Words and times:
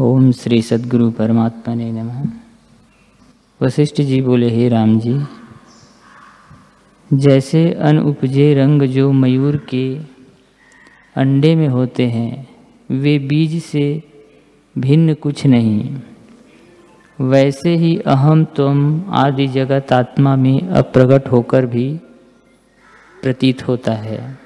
ओम 0.00 0.32
श्री 0.32 0.62
सदगुरु 0.62 1.10
परमात्मा 1.10 1.74
ने 1.74 1.92
नमः। 1.92 2.24
वशिष्ठ 3.62 4.00
जी 4.00 4.22
बोले, 4.22 4.50
हे 4.50 4.68
राम 4.68 5.00
जी, 5.00 5.20
जैसे 7.12 7.72
अन 7.72 7.98
उपजे 7.98 8.54
रंग 8.54 8.82
जो 8.82 9.12
मयूर 9.12 9.56
के 9.56 9.98
अंडे 11.16 11.54
में 11.54 11.68
होते 11.68 12.06
हैं, 12.06 12.48
वे 12.90 13.18
बीज 13.18 13.62
से 13.62 14.02
भिन्न 14.78 15.14
कुछ 15.14 15.46
नहीं। 15.46 15.96
वैसे 17.20 17.76
ही 17.76 17.98
अहम 17.98 18.44
तुम 18.44 19.04
आदि 19.10 19.46
जगत 19.46 19.92
आत्मा 19.92 20.36
में 20.36 20.68
अप्रगट 20.68 21.28
होकर 21.28 21.66
भी 21.66 21.96
प्रतीत 23.22 23.68
होता 23.68 23.92
है। 23.92 24.38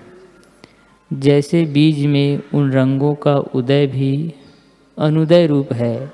जैसे 1.13 1.65
बीज 1.65 2.07
में 2.07 2.43
उन 2.55 2.73
रंगों 2.73 3.15
का 3.15 3.37
उदय 3.37 3.87
भी 3.87 4.35
अनुदय 4.99 5.47
रूप 5.47 5.73
है। 5.73 6.12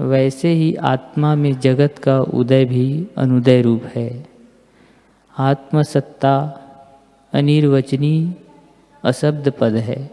वैसे 0.00 0.48
ही 0.48 0.74
आत्मा 0.74 1.34
में 1.34 1.60
जगत 1.60 1.98
का 1.98 2.20
उदय 2.20 2.64
भी 2.64 3.06
अनुदय 3.16 3.62
रूप 3.62 3.84
है। 3.84 4.26
आत्मसत्ता 5.38 6.60
अनिर्वचनी 7.32 8.34
अशब्द 9.04 9.52
पद 9.60 9.72
है। 9.72 10.10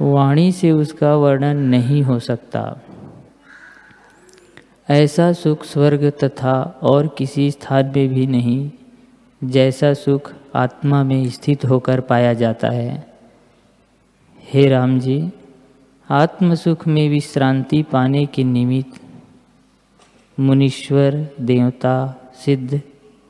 वाणी 0.00 0.52
से 0.52 0.70
उसका 0.70 1.16
वर्णन 1.16 1.56
नहीं 1.56 2.02
हो 2.02 2.18
सकता। 2.18 2.80
ऐसा 4.90 5.32
सुख 5.32 5.64
स्वर्ग 5.64 6.12
तथा 6.24 6.80
और 6.82 7.06
किसी 7.06 7.50
स्थान 7.50 7.92
में 7.96 8.08
भी 8.08 8.26
नहीं, 8.26 8.70
जैसा 9.44 9.94
सुख 9.94 10.32
आत्मा 10.54 11.04
में 11.04 11.28
स्थित 11.28 11.64
होकर 11.64 12.00
पाया 12.00 12.32
जाता 12.34 12.68
है। 12.68 13.12
हे 14.52 14.68
राम 14.68 15.00
जी 15.00 15.32
आत्म 16.12 16.54
सुख 16.54 16.86
में 16.88 17.08
विश्रांति 17.08 17.82
पाने 17.82 18.26
के 18.26 18.44
निमित्त 18.44 19.00
मुनीश्वर, 20.40 21.28
देवता, 21.40 22.16
सिद्ध 22.34 22.80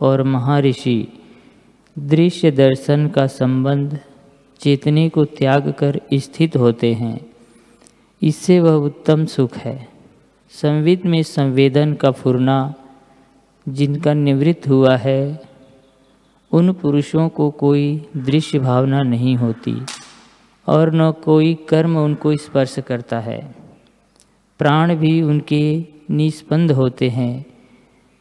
और 0.01 0.23
महर्षि 0.23 1.09
दृश्य 1.99 2.51
दर्शन 2.51 3.09
का 3.09 3.27
संबंध 3.27 3.99
चेतने 4.61 5.09
को 5.09 5.25
त्याग 5.25 5.75
कर 5.79 6.01
स्थित 6.15 6.57
होते 6.57 6.93
हैं। 6.95 7.27
इससे 8.23 8.61
वह 8.61 8.73
उत्तम 8.73 9.25
सुख 9.25 9.57
है। 9.57 9.89
संविद 10.51 11.03
में 11.07 11.23
संवेदन 11.23 11.95
का 11.95 12.11
फुरना 12.11 12.75
जिनका 13.69 14.15
निवृत्त 14.15 14.69
हुआ 14.69 14.97
है, 14.97 15.43
उन 16.53 16.73
पुरुषों 16.73 17.29
को 17.29 17.51
कोई 17.51 18.07
दृश्य 18.17 18.59
भावना 18.59 19.03
नहीं 19.03 19.37
होती। 19.37 19.83
और 20.67 20.95
न 20.95 21.13
कोई 21.13 21.55
कर्म 21.55 21.99
उनको 21.99 22.37
स्पर्श 22.37 22.79
करता 22.79 23.21
है। 23.21 23.55
प्राण 24.59 24.95
भी 24.95 25.23
उनके 25.23 25.85
निष्पन्द 26.11 26.73
होते 26.73 27.09
हैं। 27.09 27.47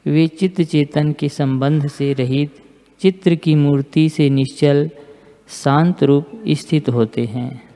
वे 0.06 0.28
चित्त 0.28 0.62
चेतन 0.62 1.12
के 1.12 1.30
संबंध 1.30 1.88
से 1.88 2.14
रहित, 2.14 2.56
चित्र 3.00 3.36
की 3.36 3.56
मूर्ति 3.56 4.09
से 4.09 4.30
निश्चल, 4.30 4.89
शांत 5.47 6.03
रूप 6.03 6.44
स्थित 6.47 6.89
होते 6.89 7.25
हैं। 7.25 7.71